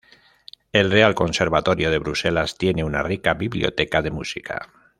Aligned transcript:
El 0.73 0.89
Real 0.89 1.13
Conservatorio 1.13 1.91
de 1.91 1.99
Bruselas 1.99 2.57
tiene 2.57 2.83
una 2.83 3.03
rica 3.03 3.35
biblioteca 3.35 4.01
de 4.01 4.09
música. 4.09 4.67